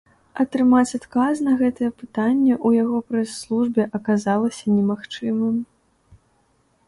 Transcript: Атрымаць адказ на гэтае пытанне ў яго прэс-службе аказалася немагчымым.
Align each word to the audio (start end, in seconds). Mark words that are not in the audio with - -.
Атрымаць 0.43 0.95
адказ 0.99 1.35
на 1.47 1.51
гэтае 1.59 1.89
пытанне 1.99 2.53
ў 2.65 2.81
яго 2.83 2.97
прэс-службе 3.11 3.83
аказалася 3.99 4.65
немагчымым. 4.77 5.55